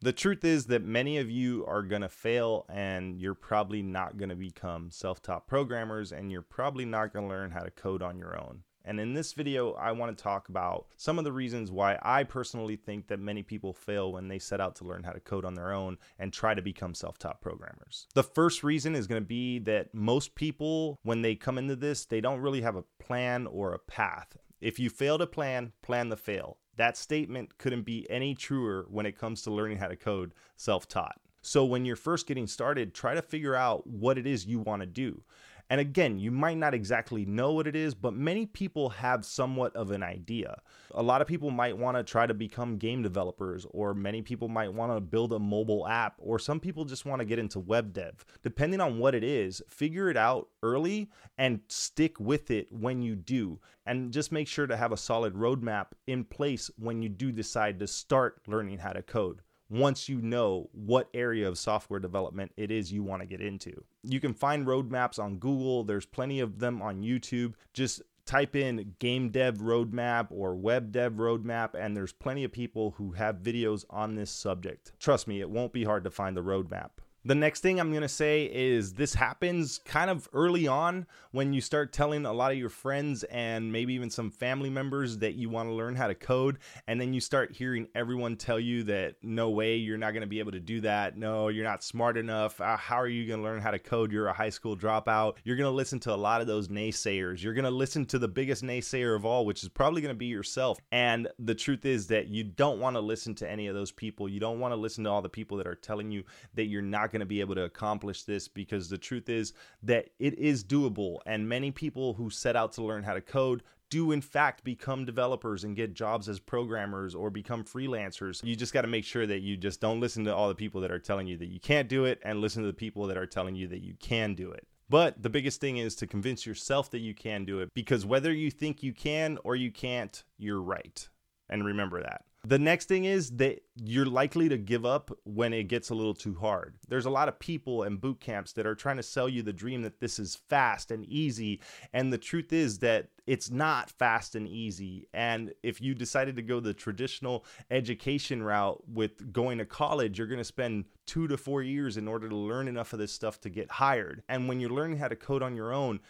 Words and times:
The 0.00 0.12
truth 0.12 0.44
is 0.44 0.66
that 0.66 0.84
many 0.84 1.18
of 1.18 1.28
you 1.28 1.66
are 1.66 1.82
going 1.82 2.02
to 2.02 2.08
fail 2.08 2.66
and 2.68 3.18
you're 3.18 3.34
probably 3.34 3.82
not 3.82 4.16
going 4.16 4.28
to 4.28 4.36
become 4.36 4.92
self 4.92 5.20
taught 5.20 5.48
programmers 5.48 6.12
and 6.12 6.30
you're 6.30 6.40
probably 6.40 6.84
not 6.84 7.12
going 7.12 7.24
to 7.24 7.28
learn 7.28 7.50
how 7.50 7.62
to 7.62 7.70
code 7.72 8.00
on 8.00 8.16
your 8.16 8.40
own. 8.40 8.62
And 8.84 9.00
in 9.00 9.12
this 9.12 9.32
video, 9.32 9.72
I 9.72 9.90
want 9.90 10.16
to 10.16 10.22
talk 10.22 10.48
about 10.48 10.86
some 10.96 11.18
of 11.18 11.24
the 11.24 11.32
reasons 11.32 11.72
why 11.72 11.98
I 12.00 12.22
personally 12.22 12.76
think 12.76 13.08
that 13.08 13.18
many 13.18 13.42
people 13.42 13.72
fail 13.72 14.12
when 14.12 14.28
they 14.28 14.38
set 14.38 14.60
out 14.60 14.76
to 14.76 14.84
learn 14.84 15.02
how 15.02 15.10
to 15.10 15.20
code 15.20 15.44
on 15.44 15.54
their 15.54 15.72
own 15.72 15.98
and 16.18 16.32
try 16.32 16.54
to 16.54 16.62
become 16.62 16.94
self 16.94 17.18
taught 17.18 17.40
programmers. 17.40 18.06
The 18.14 18.22
first 18.22 18.62
reason 18.62 18.94
is 18.94 19.08
going 19.08 19.20
to 19.20 19.26
be 19.26 19.58
that 19.60 19.92
most 19.92 20.36
people, 20.36 21.00
when 21.02 21.22
they 21.22 21.34
come 21.34 21.58
into 21.58 21.74
this, 21.74 22.04
they 22.04 22.20
don't 22.20 22.40
really 22.40 22.60
have 22.60 22.76
a 22.76 22.84
plan 23.00 23.48
or 23.48 23.74
a 23.74 23.80
path. 23.80 24.36
If 24.60 24.78
you 24.78 24.90
fail 24.90 25.18
to 25.18 25.26
plan, 25.26 25.72
plan 25.82 26.08
the 26.08 26.16
fail. 26.16 26.58
That 26.78 26.96
statement 26.96 27.58
couldn't 27.58 27.82
be 27.82 28.08
any 28.08 28.34
truer 28.34 28.86
when 28.88 29.04
it 29.04 29.18
comes 29.18 29.42
to 29.42 29.50
learning 29.50 29.78
how 29.78 29.88
to 29.88 29.96
code 29.96 30.32
self 30.56 30.88
taught. 30.88 31.20
So, 31.42 31.64
when 31.64 31.84
you're 31.84 31.96
first 31.96 32.26
getting 32.26 32.46
started, 32.46 32.94
try 32.94 33.14
to 33.14 33.22
figure 33.22 33.54
out 33.54 33.86
what 33.86 34.16
it 34.16 34.26
is 34.26 34.46
you 34.46 34.60
want 34.60 34.80
to 34.82 34.86
do. 34.86 35.22
And 35.70 35.82
again, 35.82 36.18
you 36.18 36.30
might 36.30 36.56
not 36.56 36.72
exactly 36.72 37.26
know 37.26 37.52
what 37.52 37.66
it 37.66 37.76
is, 37.76 37.94
but 37.94 38.14
many 38.14 38.46
people 38.46 38.88
have 38.88 39.24
somewhat 39.24 39.76
of 39.76 39.90
an 39.90 40.02
idea. 40.02 40.60
A 40.92 41.02
lot 41.02 41.20
of 41.20 41.28
people 41.28 41.50
might 41.50 41.76
want 41.76 41.96
to 41.98 42.02
try 42.02 42.26
to 42.26 42.32
become 42.32 42.78
game 42.78 43.02
developers, 43.02 43.66
or 43.70 43.92
many 43.92 44.22
people 44.22 44.48
might 44.48 44.72
want 44.72 44.94
to 44.94 45.00
build 45.00 45.34
a 45.34 45.38
mobile 45.38 45.86
app, 45.86 46.14
or 46.18 46.38
some 46.38 46.58
people 46.58 46.86
just 46.86 47.04
want 47.04 47.20
to 47.20 47.26
get 47.26 47.38
into 47.38 47.60
web 47.60 47.92
dev. 47.92 48.24
Depending 48.42 48.80
on 48.80 48.98
what 48.98 49.14
it 49.14 49.22
is, 49.22 49.62
figure 49.68 50.08
it 50.08 50.16
out 50.16 50.48
early 50.62 51.10
and 51.36 51.60
stick 51.68 52.18
with 52.18 52.50
it 52.50 52.72
when 52.72 53.02
you 53.02 53.14
do. 53.14 53.60
And 53.84 54.12
just 54.12 54.32
make 54.32 54.48
sure 54.48 54.66
to 54.66 54.76
have 54.76 54.92
a 54.92 54.96
solid 54.96 55.34
roadmap 55.34 55.88
in 56.06 56.24
place 56.24 56.70
when 56.78 57.02
you 57.02 57.10
do 57.10 57.30
decide 57.30 57.78
to 57.80 57.86
start 57.86 58.40
learning 58.46 58.78
how 58.78 58.92
to 58.92 59.02
code 59.02 59.42
once 59.70 60.08
you 60.08 60.20
know 60.20 60.68
what 60.72 61.08
area 61.12 61.46
of 61.46 61.58
software 61.58 62.00
development 62.00 62.52
it 62.56 62.70
is 62.70 62.92
you 62.92 63.02
want 63.02 63.22
to 63.22 63.26
get 63.26 63.40
into. 63.40 63.72
You 64.02 64.20
can 64.20 64.34
find 64.34 64.66
roadmaps 64.66 65.18
on 65.18 65.38
Google, 65.38 65.84
there's 65.84 66.06
plenty 66.06 66.40
of 66.40 66.58
them 66.58 66.80
on 66.80 67.02
YouTube. 67.02 67.54
Just 67.72 68.02
type 68.28 68.54
in 68.54 68.94
game 68.98 69.30
dev 69.30 69.58
roadmap 69.58 70.26
or 70.30 70.54
web 70.54 70.92
dev 70.92 71.14
roadmap, 71.14 71.74
and 71.74 71.96
there's 71.96 72.12
plenty 72.12 72.44
of 72.44 72.52
people 72.52 72.92
who 72.98 73.12
have 73.12 73.36
videos 73.36 73.84
on 73.88 74.14
this 74.14 74.30
subject. 74.30 74.92
Trust 75.00 75.26
me, 75.26 75.40
it 75.40 75.48
won't 75.48 75.72
be 75.72 75.84
hard 75.84 76.04
to 76.04 76.10
find 76.10 76.36
the 76.36 76.42
roadmap. 76.42 76.90
The 77.24 77.34
next 77.34 77.60
thing 77.60 77.80
I'm 77.80 77.90
going 77.90 78.02
to 78.02 78.08
say 78.08 78.48
is 78.52 78.94
this 78.94 79.12
happens 79.12 79.78
kind 79.78 80.08
of 80.08 80.28
early 80.32 80.68
on 80.68 81.06
when 81.32 81.52
you 81.52 81.60
start 81.60 81.92
telling 81.92 82.24
a 82.24 82.32
lot 82.32 82.52
of 82.52 82.58
your 82.58 82.68
friends 82.68 83.24
and 83.24 83.72
maybe 83.72 83.92
even 83.94 84.08
some 84.08 84.30
family 84.30 84.70
members 84.70 85.18
that 85.18 85.34
you 85.34 85.50
want 85.50 85.68
to 85.68 85.74
learn 85.74 85.96
how 85.96 86.06
to 86.06 86.14
code. 86.14 86.58
And 86.86 87.00
then 87.00 87.12
you 87.12 87.20
start 87.20 87.52
hearing 87.52 87.88
everyone 87.94 88.36
tell 88.36 88.60
you 88.60 88.84
that 88.84 89.16
no 89.20 89.50
way, 89.50 89.76
you're 89.76 89.98
not 89.98 90.12
going 90.12 90.20
to 90.22 90.28
be 90.28 90.38
able 90.38 90.52
to 90.52 90.60
do 90.60 90.80
that. 90.82 91.16
No, 91.16 91.48
you're 91.48 91.64
not 91.64 91.82
smart 91.82 92.16
enough. 92.16 92.60
Uh, 92.60 92.76
how 92.76 92.96
are 92.96 93.08
you 93.08 93.26
going 93.26 93.40
to 93.40 93.44
learn 93.44 93.60
how 93.60 93.72
to 93.72 93.80
code? 93.80 94.12
You're 94.12 94.28
a 94.28 94.32
high 94.32 94.50
school 94.50 94.76
dropout. 94.76 95.34
You're 95.42 95.56
going 95.56 95.70
to 95.70 95.76
listen 95.76 95.98
to 96.00 96.14
a 96.14 96.16
lot 96.16 96.40
of 96.40 96.46
those 96.46 96.68
naysayers. 96.68 97.42
You're 97.42 97.54
going 97.54 97.64
to 97.64 97.70
listen 97.70 98.06
to 98.06 98.20
the 98.20 98.28
biggest 98.28 98.62
naysayer 98.62 99.16
of 99.16 99.26
all, 99.26 99.44
which 99.44 99.64
is 99.64 99.68
probably 99.68 100.00
going 100.00 100.14
to 100.14 100.18
be 100.18 100.26
yourself. 100.26 100.78
And 100.92 101.28
the 101.40 101.54
truth 101.54 101.84
is 101.84 102.06
that 102.06 102.28
you 102.28 102.44
don't 102.44 102.78
want 102.78 102.94
to 102.94 103.00
listen 103.00 103.34
to 103.36 103.50
any 103.50 103.66
of 103.66 103.74
those 103.74 103.90
people. 103.90 104.28
You 104.28 104.38
don't 104.38 104.60
want 104.60 104.72
to 104.72 104.76
listen 104.76 105.02
to 105.04 105.10
all 105.10 105.20
the 105.20 105.28
people 105.28 105.56
that 105.58 105.66
are 105.66 105.74
telling 105.74 106.12
you 106.12 106.22
that 106.54 106.66
you're 106.66 106.80
not 106.80 107.07
going 107.12 107.18
going 107.18 107.26
to 107.26 107.26
be 107.26 107.40
able 107.40 107.56
to 107.56 107.64
accomplish 107.64 108.22
this 108.22 108.46
because 108.46 108.88
the 108.88 108.98
truth 108.98 109.28
is 109.28 109.52
that 109.82 110.10
it 110.20 110.38
is 110.38 110.62
doable. 110.62 111.18
And 111.26 111.48
many 111.48 111.70
people 111.70 112.14
who 112.14 112.30
set 112.30 112.56
out 112.56 112.72
to 112.74 112.84
learn 112.84 113.02
how 113.02 113.14
to 113.14 113.20
code 113.20 113.62
do 113.90 114.12
in 114.12 114.20
fact 114.20 114.64
become 114.64 115.04
developers 115.04 115.64
and 115.64 115.74
get 115.74 115.94
jobs 115.94 116.28
as 116.28 116.38
programmers 116.38 117.14
or 117.14 117.30
become 117.30 117.64
freelancers. 117.64 118.44
You 118.44 118.54
just 118.54 118.74
got 118.74 118.82
to 118.82 118.88
make 118.88 119.04
sure 119.04 119.26
that 119.26 119.40
you 119.40 119.56
just 119.56 119.80
don't 119.80 119.98
listen 119.98 120.24
to 120.24 120.34
all 120.34 120.48
the 120.48 120.54
people 120.54 120.80
that 120.82 120.92
are 120.92 120.98
telling 120.98 121.26
you 121.26 121.38
that 121.38 121.48
you 121.48 121.58
can't 121.58 121.88
do 121.88 122.04
it 122.04 122.20
and 122.22 122.40
listen 122.40 122.62
to 122.62 122.66
the 122.66 122.74
people 122.74 123.06
that 123.06 123.16
are 123.16 123.26
telling 123.26 123.56
you 123.56 123.66
that 123.68 123.82
you 123.82 123.94
can 123.98 124.34
do 124.34 124.50
it. 124.50 124.66
But 124.90 125.22
the 125.22 125.30
biggest 125.30 125.60
thing 125.60 125.78
is 125.78 125.94
to 125.96 126.06
convince 126.06 126.46
yourself 126.46 126.90
that 126.92 127.00
you 127.00 127.14
can 127.14 127.44
do 127.44 127.60
it 127.60 127.70
because 127.74 128.06
whether 128.06 128.32
you 128.32 128.50
think 128.50 128.82
you 128.82 128.92
can 128.92 129.38
or 129.42 129.56
you 129.56 129.70
can't, 129.70 130.22
you're 130.38 130.62
right. 130.62 131.08
And 131.48 131.64
remember 131.64 132.02
that. 132.02 132.24
The 132.44 132.58
next 132.58 132.86
thing 132.86 133.04
is 133.04 133.30
that 133.32 133.62
you're 133.74 134.06
likely 134.06 134.48
to 134.48 134.56
give 134.56 134.86
up 134.86 135.10
when 135.24 135.52
it 135.52 135.64
gets 135.64 135.90
a 135.90 135.94
little 135.94 136.14
too 136.14 136.34
hard. 136.34 136.76
There's 136.88 137.06
a 137.06 137.10
lot 137.10 137.28
of 137.28 137.38
people 137.38 137.82
and 137.82 138.00
boot 138.00 138.20
camps 138.20 138.52
that 138.52 138.66
are 138.66 138.76
trying 138.76 138.96
to 138.96 139.02
sell 139.02 139.28
you 139.28 139.42
the 139.42 139.52
dream 139.52 139.82
that 139.82 139.98
this 139.98 140.18
is 140.18 140.36
fast 140.48 140.92
and 140.92 141.04
easy. 141.06 141.60
And 141.92 142.12
the 142.12 142.18
truth 142.18 142.52
is 142.52 142.78
that 142.78 143.08
it's 143.26 143.50
not 143.50 143.90
fast 143.90 144.36
and 144.36 144.46
easy. 144.46 145.08
And 145.12 145.52
if 145.64 145.80
you 145.80 145.94
decided 145.94 146.36
to 146.36 146.42
go 146.42 146.60
the 146.60 146.72
traditional 146.72 147.44
education 147.70 148.42
route 148.42 148.82
with 148.88 149.32
going 149.32 149.58
to 149.58 149.66
college, 149.66 150.16
you're 150.16 150.28
going 150.28 150.38
to 150.38 150.44
spend 150.44 150.84
two 151.06 151.26
to 151.26 151.36
four 151.36 151.62
years 151.62 151.96
in 151.96 152.06
order 152.06 152.28
to 152.28 152.36
learn 152.36 152.68
enough 152.68 152.92
of 152.92 153.00
this 153.00 153.12
stuff 153.12 153.40
to 153.40 153.50
get 153.50 153.70
hired. 153.72 154.22
And 154.28 154.48
when 154.48 154.60
you're 154.60 154.70
learning 154.70 154.98
how 154.98 155.08
to 155.08 155.16
code 155.16 155.42
on 155.42 155.56
your 155.56 155.72
own, 155.72 156.00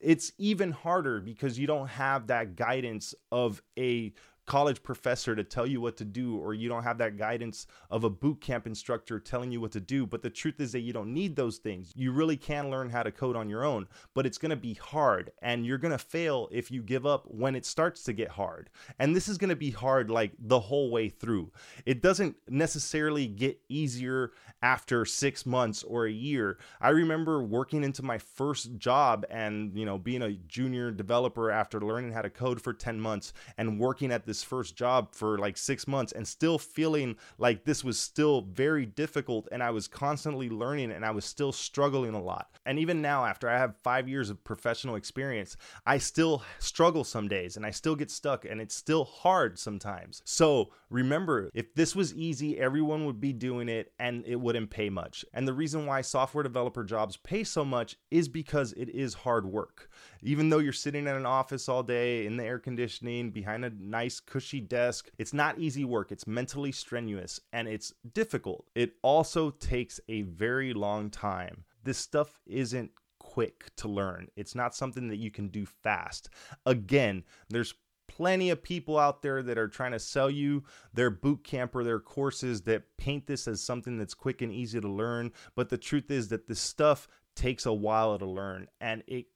it's 0.00 0.32
even 0.36 0.72
harder 0.72 1.20
because 1.20 1.58
you 1.58 1.66
don't 1.66 1.88
have 1.88 2.26
that 2.26 2.56
guidance 2.56 3.14
of 3.32 3.62
a 3.78 4.12
college 4.46 4.82
professor 4.82 5.34
to 5.34 5.44
tell 5.44 5.66
you 5.66 5.80
what 5.80 5.96
to 5.96 6.04
do 6.04 6.36
or 6.36 6.54
you 6.54 6.68
don't 6.68 6.84
have 6.84 6.98
that 6.98 7.16
guidance 7.16 7.66
of 7.90 8.04
a 8.04 8.10
boot 8.10 8.40
camp 8.40 8.66
instructor 8.66 9.18
telling 9.18 9.50
you 9.50 9.60
what 9.60 9.72
to 9.72 9.80
do. 9.80 10.06
But 10.06 10.22
the 10.22 10.30
truth 10.30 10.60
is 10.60 10.72
that 10.72 10.80
you 10.80 10.92
don't 10.92 11.12
need 11.12 11.36
those 11.36 11.58
things. 11.58 11.92
You 11.94 12.12
really 12.12 12.36
can 12.36 12.70
learn 12.70 12.90
how 12.90 13.02
to 13.02 13.12
code 13.12 13.36
on 13.36 13.48
your 13.48 13.64
own 13.64 13.86
but 14.14 14.26
it's 14.26 14.38
going 14.38 14.50
to 14.50 14.56
be 14.56 14.74
hard 14.74 15.30
and 15.42 15.66
you're 15.66 15.78
going 15.78 15.92
to 15.92 15.98
fail 15.98 16.48
if 16.50 16.70
you 16.70 16.82
give 16.82 17.06
up 17.06 17.26
when 17.28 17.54
it 17.54 17.66
starts 17.66 18.02
to 18.04 18.12
get 18.12 18.30
hard. 18.30 18.70
And 18.98 19.14
this 19.14 19.28
is 19.28 19.38
going 19.38 19.50
to 19.50 19.56
be 19.56 19.70
hard 19.70 20.10
like 20.10 20.32
the 20.38 20.60
whole 20.60 20.90
way 20.90 21.08
through. 21.08 21.52
It 21.84 22.02
doesn't 22.02 22.36
necessarily 22.48 23.26
get 23.26 23.60
easier 23.68 24.32
after 24.62 25.04
6 25.04 25.46
months 25.46 25.82
or 25.82 26.06
a 26.06 26.10
year. 26.10 26.58
I 26.80 26.90
remember 26.90 27.42
working 27.42 27.84
into 27.84 28.02
my 28.02 28.18
first 28.18 28.78
job 28.78 29.26
and 29.30 29.76
you 29.76 29.84
know 29.84 29.98
being 29.98 30.22
a 30.22 30.32
junior 30.32 30.90
developer 30.90 31.50
after 31.50 31.80
learning 31.80 32.12
how 32.12 32.22
to 32.22 32.30
code 32.30 32.60
for 32.60 32.72
10 32.72 33.00
months 33.00 33.32
and 33.58 33.78
working 33.78 34.10
at 34.10 34.26
this 34.26 34.35
first 34.42 34.76
job 34.76 35.14
for 35.14 35.38
like 35.38 35.56
six 35.56 35.86
months 35.86 36.12
and 36.12 36.26
still 36.26 36.58
feeling 36.58 37.16
like 37.38 37.64
this 37.64 37.84
was 37.84 37.98
still 37.98 38.42
very 38.42 38.86
difficult 38.86 39.48
and 39.52 39.62
I 39.62 39.70
was 39.70 39.88
constantly 39.88 40.48
learning 40.48 40.92
and 40.92 41.04
I 41.04 41.10
was 41.10 41.24
still 41.24 41.52
struggling 41.52 42.14
a 42.14 42.22
lot. 42.22 42.50
And 42.64 42.78
even 42.78 43.00
now, 43.02 43.24
after 43.24 43.48
I 43.48 43.58
have 43.58 43.76
five 43.82 44.08
years 44.08 44.30
of 44.30 44.42
professional 44.42 44.96
experience, 44.96 45.56
I 45.84 45.98
still 45.98 46.42
struggle 46.58 47.04
some 47.04 47.28
days 47.28 47.56
and 47.56 47.64
I 47.64 47.70
still 47.70 47.96
get 47.96 48.10
stuck 48.10 48.44
and 48.44 48.60
it's 48.60 48.74
still 48.74 49.04
hard 49.04 49.58
sometimes. 49.58 50.22
So 50.24 50.70
remember, 50.90 51.50
if 51.54 51.74
this 51.74 51.94
was 51.94 52.14
easy, 52.14 52.58
everyone 52.58 53.06
would 53.06 53.20
be 53.20 53.32
doing 53.32 53.68
it 53.68 53.92
and 53.98 54.24
it 54.26 54.40
wouldn't 54.40 54.70
pay 54.70 54.90
much. 54.90 55.24
And 55.32 55.46
the 55.46 55.54
reason 55.54 55.86
why 55.86 56.00
software 56.00 56.42
developer 56.42 56.84
jobs 56.84 57.16
pay 57.16 57.44
so 57.44 57.64
much 57.64 57.96
is 58.10 58.28
because 58.28 58.72
it 58.72 58.88
is 58.88 59.14
hard 59.14 59.46
work. 59.46 59.90
Even 60.22 60.48
though 60.48 60.58
you're 60.58 60.72
sitting 60.72 61.06
in 61.06 61.14
an 61.14 61.26
office 61.26 61.68
all 61.68 61.82
day 61.82 62.26
in 62.26 62.36
the 62.36 62.44
air 62.44 62.58
conditioning 62.58 63.30
behind 63.30 63.64
a 63.64 63.70
nice 63.78 64.20
cushy 64.26 64.60
desk. 64.60 65.10
It's 65.18 65.32
not 65.32 65.58
easy 65.58 65.84
work, 65.84 66.12
it's 66.12 66.26
mentally 66.26 66.72
strenuous 66.72 67.40
and 67.52 67.68
it's 67.68 67.92
difficult. 68.12 68.66
It 68.74 68.94
also 69.02 69.50
takes 69.50 70.00
a 70.08 70.22
very 70.22 70.74
long 70.74 71.10
time. 71.10 71.64
This 71.84 71.98
stuff 71.98 72.40
isn't 72.46 72.90
quick 73.18 73.74
to 73.76 73.88
learn, 73.88 74.28
it's 74.36 74.54
not 74.54 74.74
something 74.74 75.08
that 75.08 75.16
you 75.16 75.30
can 75.30 75.48
do 75.48 75.66
fast. 75.66 76.30
Again, 76.64 77.24
there's 77.48 77.74
plenty 78.08 78.50
of 78.50 78.62
people 78.62 78.98
out 78.98 79.22
there 79.22 79.42
that 79.42 79.58
are 79.58 79.68
trying 79.68 79.92
to 79.92 79.98
sell 79.98 80.30
you 80.30 80.64
their 80.94 81.10
boot 81.10 81.44
camp 81.44 81.74
or 81.74 81.84
their 81.84 82.00
courses 82.00 82.62
that 82.62 82.96
paint 82.96 83.26
this 83.26 83.48
as 83.48 83.60
something 83.60 83.98
that's 83.98 84.14
quick 84.14 84.42
and 84.42 84.52
easy 84.52 84.80
to 84.80 84.88
learn. 84.88 85.32
But 85.54 85.68
the 85.68 85.78
truth 85.78 86.10
is 86.10 86.28
that 86.28 86.46
this 86.46 86.60
stuff 86.60 87.08
takes 87.34 87.66
a 87.66 87.72
while 87.72 88.18
to 88.18 88.26
learn 88.26 88.68
and 88.80 89.02
it 89.06 89.26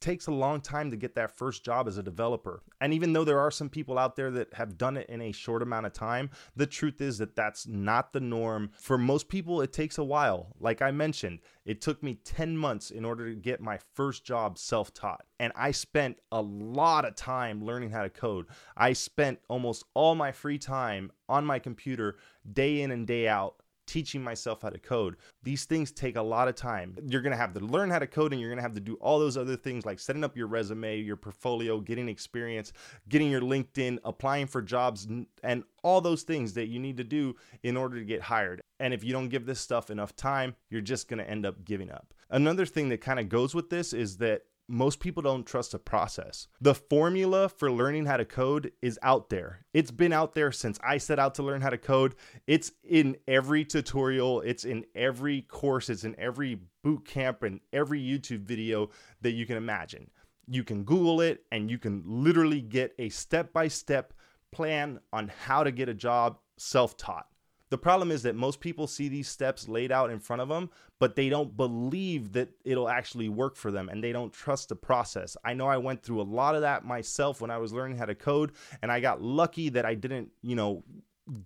takes 0.00 0.26
a 0.26 0.32
long 0.32 0.60
time 0.60 0.90
to 0.90 0.96
get 0.96 1.14
that 1.14 1.36
first 1.36 1.64
job 1.64 1.88
as 1.88 1.98
a 1.98 2.02
developer. 2.02 2.62
And 2.80 2.92
even 2.92 3.12
though 3.12 3.24
there 3.24 3.40
are 3.40 3.50
some 3.50 3.68
people 3.68 3.98
out 3.98 4.16
there 4.16 4.30
that 4.32 4.54
have 4.54 4.78
done 4.78 4.96
it 4.96 5.08
in 5.08 5.20
a 5.20 5.32
short 5.32 5.62
amount 5.62 5.86
of 5.86 5.92
time, 5.92 6.30
the 6.54 6.66
truth 6.66 7.00
is 7.00 7.18
that 7.18 7.36
that's 7.36 7.66
not 7.66 8.12
the 8.12 8.20
norm. 8.20 8.70
For 8.78 8.98
most 8.98 9.28
people, 9.28 9.60
it 9.60 9.72
takes 9.72 9.98
a 9.98 10.04
while. 10.04 10.54
Like 10.60 10.82
I 10.82 10.90
mentioned, 10.90 11.40
it 11.64 11.80
took 11.80 12.02
me 12.02 12.14
10 12.14 12.56
months 12.56 12.90
in 12.90 13.04
order 13.04 13.28
to 13.28 13.36
get 13.36 13.60
my 13.60 13.78
first 13.94 14.24
job 14.24 14.58
self 14.58 14.92
taught. 14.94 15.24
And 15.38 15.52
I 15.56 15.70
spent 15.70 16.18
a 16.32 16.40
lot 16.40 17.04
of 17.04 17.14
time 17.14 17.64
learning 17.64 17.90
how 17.90 18.02
to 18.02 18.10
code. 18.10 18.46
I 18.76 18.92
spent 18.92 19.40
almost 19.48 19.84
all 19.94 20.14
my 20.14 20.32
free 20.32 20.58
time 20.58 21.10
on 21.28 21.44
my 21.44 21.58
computer 21.58 22.16
day 22.50 22.80
in 22.80 22.90
and 22.90 23.06
day 23.06 23.28
out 23.28 23.56
teaching 23.86 24.22
myself 24.22 24.62
how 24.62 24.70
to 24.70 24.78
code. 24.78 25.16
These 25.42 25.64
things 25.64 25.92
take 25.92 26.16
a 26.16 26.22
lot 26.22 26.48
of 26.48 26.54
time. 26.54 26.96
You're 27.06 27.22
going 27.22 27.32
to 27.32 27.36
have 27.36 27.54
to 27.54 27.60
learn 27.60 27.90
how 27.90 27.98
to 27.98 28.06
code 28.06 28.32
and 28.32 28.40
you're 28.40 28.50
going 28.50 28.58
to 28.58 28.62
have 28.62 28.74
to 28.74 28.80
do 28.80 28.94
all 28.94 29.18
those 29.18 29.36
other 29.36 29.56
things 29.56 29.86
like 29.86 29.98
setting 29.98 30.24
up 30.24 30.36
your 30.36 30.46
resume, 30.46 30.98
your 30.98 31.16
portfolio, 31.16 31.80
getting 31.80 32.08
experience, 32.08 32.72
getting 33.08 33.30
your 33.30 33.40
LinkedIn, 33.40 33.98
applying 34.04 34.46
for 34.46 34.62
jobs, 34.62 35.06
and 35.42 35.64
all 35.82 36.00
those 36.00 36.22
things 36.22 36.54
that 36.54 36.66
you 36.66 36.78
need 36.78 36.96
to 36.96 37.04
do 37.04 37.34
in 37.62 37.76
order 37.76 37.98
to 37.98 38.04
get 38.04 38.22
hired. 38.22 38.62
And 38.80 38.92
if 38.92 39.04
you 39.04 39.12
don't 39.12 39.28
give 39.28 39.46
this 39.46 39.60
stuff 39.60 39.90
enough 39.90 40.16
time, 40.16 40.56
you're 40.68 40.80
just 40.80 41.08
going 41.08 41.18
to 41.18 41.30
end 41.30 41.46
up 41.46 41.64
giving 41.64 41.90
up. 41.90 42.12
Another 42.30 42.66
thing 42.66 42.88
that 42.88 43.00
kind 43.00 43.20
of 43.20 43.28
goes 43.28 43.54
with 43.54 43.70
this 43.70 43.92
is 43.92 44.16
that 44.18 44.42
most 44.68 45.00
people 45.00 45.22
don't 45.22 45.46
trust 45.46 45.72
the 45.72 45.78
process. 45.78 46.48
The 46.60 46.74
formula 46.74 47.48
for 47.48 47.70
learning 47.70 48.06
how 48.06 48.16
to 48.16 48.24
code 48.24 48.72
is 48.82 48.98
out 49.02 49.30
there. 49.30 49.64
It's 49.72 49.90
been 49.90 50.12
out 50.12 50.34
there 50.34 50.50
since 50.52 50.78
I 50.82 50.98
set 50.98 51.18
out 51.18 51.34
to 51.36 51.42
learn 51.42 51.60
how 51.60 51.70
to 51.70 51.78
code. 51.78 52.14
It's 52.46 52.72
in 52.82 53.16
every 53.28 53.64
tutorial, 53.64 54.40
it's 54.40 54.64
in 54.64 54.84
every 54.94 55.42
course, 55.42 55.88
it's 55.88 56.04
in 56.04 56.18
every 56.18 56.60
boot 56.82 57.06
camp 57.06 57.42
and 57.42 57.60
every 57.72 58.00
YouTube 58.00 58.40
video 58.40 58.90
that 59.20 59.32
you 59.32 59.46
can 59.46 59.56
imagine. 59.56 60.10
You 60.48 60.64
can 60.64 60.84
Google 60.84 61.20
it 61.20 61.44
and 61.52 61.70
you 61.70 61.78
can 61.78 62.02
literally 62.04 62.60
get 62.60 62.94
a 62.98 63.08
step 63.08 63.52
by 63.52 63.68
step 63.68 64.12
plan 64.52 65.00
on 65.12 65.30
how 65.44 65.64
to 65.64 65.70
get 65.70 65.88
a 65.88 65.94
job 65.94 66.38
self 66.56 66.96
taught. 66.96 67.26
The 67.68 67.78
problem 67.78 68.12
is 68.12 68.22
that 68.22 68.36
most 68.36 68.60
people 68.60 68.86
see 68.86 69.08
these 69.08 69.28
steps 69.28 69.68
laid 69.68 69.90
out 69.90 70.10
in 70.10 70.20
front 70.20 70.42
of 70.42 70.48
them, 70.48 70.70
but 71.00 71.16
they 71.16 71.28
don't 71.28 71.56
believe 71.56 72.32
that 72.32 72.50
it'll 72.64 72.88
actually 72.88 73.28
work 73.28 73.56
for 73.56 73.72
them 73.72 73.88
and 73.88 74.02
they 74.02 74.12
don't 74.12 74.32
trust 74.32 74.68
the 74.68 74.76
process. 74.76 75.36
I 75.44 75.54
know 75.54 75.66
I 75.66 75.76
went 75.78 76.02
through 76.02 76.20
a 76.20 76.22
lot 76.22 76.54
of 76.54 76.60
that 76.60 76.84
myself 76.84 77.40
when 77.40 77.50
I 77.50 77.58
was 77.58 77.72
learning 77.72 77.98
how 77.98 78.04
to 78.06 78.14
code, 78.14 78.52
and 78.82 78.92
I 78.92 79.00
got 79.00 79.20
lucky 79.20 79.68
that 79.70 79.84
I 79.84 79.94
didn't, 79.94 80.30
you 80.42 80.54
know, 80.54 80.84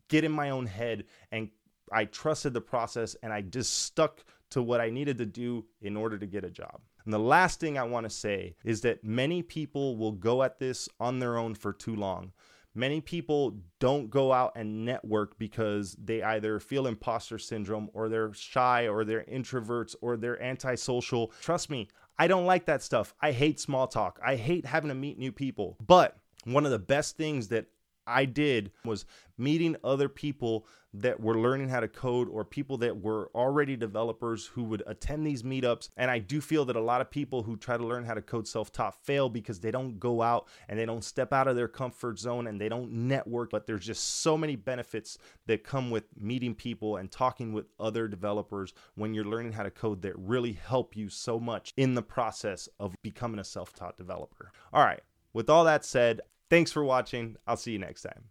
get 0.08 0.24
in 0.24 0.32
my 0.32 0.50
own 0.50 0.66
head 0.66 1.04
and 1.32 1.48
I 1.92 2.04
trusted 2.04 2.52
the 2.52 2.60
process 2.60 3.16
and 3.22 3.32
I 3.32 3.40
just 3.40 3.84
stuck 3.84 4.22
to 4.50 4.62
what 4.62 4.80
I 4.80 4.90
needed 4.90 5.18
to 5.18 5.26
do 5.26 5.64
in 5.80 5.96
order 5.96 6.18
to 6.18 6.26
get 6.26 6.44
a 6.44 6.50
job. 6.50 6.80
And 7.04 7.14
the 7.14 7.18
last 7.18 7.60
thing 7.60 7.78
I 7.78 7.84
want 7.84 8.04
to 8.04 8.10
say 8.10 8.56
is 8.62 8.82
that 8.82 9.02
many 9.02 9.42
people 9.42 9.96
will 9.96 10.12
go 10.12 10.42
at 10.42 10.58
this 10.58 10.88
on 10.98 11.18
their 11.18 11.38
own 11.38 11.54
for 11.54 11.72
too 11.72 11.96
long. 11.96 12.32
Many 12.74 13.00
people 13.00 13.56
don't 13.80 14.10
go 14.10 14.32
out 14.32 14.52
and 14.54 14.84
network 14.84 15.38
because 15.38 15.96
they 16.02 16.22
either 16.22 16.60
feel 16.60 16.86
imposter 16.86 17.38
syndrome 17.38 17.90
or 17.94 18.08
they're 18.08 18.32
shy 18.32 18.86
or 18.88 19.04
they're 19.04 19.24
introverts 19.24 19.96
or 20.00 20.16
they're 20.16 20.40
antisocial. 20.40 21.32
Trust 21.40 21.68
me, 21.68 21.88
I 22.18 22.28
don't 22.28 22.46
like 22.46 22.66
that 22.66 22.82
stuff. 22.82 23.14
I 23.20 23.32
hate 23.32 23.58
small 23.58 23.88
talk. 23.88 24.20
I 24.24 24.36
hate 24.36 24.66
having 24.66 24.88
to 24.88 24.94
meet 24.94 25.18
new 25.18 25.32
people. 25.32 25.76
But 25.84 26.16
one 26.44 26.64
of 26.64 26.70
the 26.70 26.78
best 26.78 27.16
things 27.16 27.48
that 27.48 27.66
I 28.10 28.24
did 28.24 28.72
was 28.84 29.04
meeting 29.38 29.76
other 29.82 30.08
people 30.08 30.66
that 30.92 31.20
were 31.20 31.38
learning 31.38 31.68
how 31.68 31.80
to 31.80 31.88
code 31.88 32.28
or 32.28 32.44
people 32.44 32.76
that 32.78 33.00
were 33.00 33.30
already 33.34 33.76
developers 33.76 34.46
who 34.46 34.64
would 34.64 34.82
attend 34.86 35.24
these 35.24 35.42
meetups. 35.42 35.88
And 35.96 36.10
I 36.10 36.18
do 36.18 36.40
feel 36.40 36.64
that 36.64 36.76
a 36.76 36.80
lot 36.80 37.00
of 37.00 37.10
people 37.10 37.44
who 37.44 37.56
try 37.56 37.76
to 37.76 37.86
learn 37.86 38.04
how 38.04 38.14
to 38.14 38.22
code 38.22 38.48
self 38.48 38.72
taught 38.72 38.94
fail 39.04 39.28
because 39.28 39.60
they 39.60 39.70
don't 39.70 40.00
go 40.00 40.20
out 40.20 40.48
and 40.68 40.78
they 40.78 40.86
don't 40.86 41.04
step 41.04 41.32
out 41.32 41.46
of 41.46 41.56
their 41.56 41.68
comfort 41.68 42.18
zone 42.18 42.46
and 42.46 42.60
they 42.60 42.68
don't 42.68 42.90
network. 42.90 43.50
But 43.50 43.66
there's 43.66 43.86
just 43.86 44.20
so 44.20 44.36
many 44.36 44.56
benefits 44.56 45.16
that 45.46 45.62
come 45.64 45.90
with 45.90 46.04
meeting 46.18 46.54
people 46.54 46.96
and 46.96 47.10
talking 47.10 47.52
with 47.52 47.66
other 47.78 48.08
developers 48.08 48.74
when 48.96 49.14
you're 49.14 49.24
learning 49.24 49.52
how 49.52 49.62
to 49.62 49.70
code 49.70 50.02
that 50.02 50.18
really 50.18 50.52
help 50.52 50.96
you 50.96 51.08
so 51.08 51.38
much 51.38 51.72
in 51.76 51.94
the 51.94 52.02
process 52.02 52.68
of 52.80 52.94
becoming 53.02 53.38
a 53.38 53.44
self 53.44 53.72
taught 53.72 53.96
developer. 53.96 54.50
All 54.72 54.84
right. 54.84 55.00
With 55.32 55.48
all 55.48 55.64
that 55.64 55.84
said, 55.84 56.20
Thanks 56.50 56.72
for 56.72 56.84
watching. 56.84 57.36
I'll 57.46 57.56
see 57.56 57.72
you 57.72 57.78
next 57.78 58.02
time. 58.02 58.30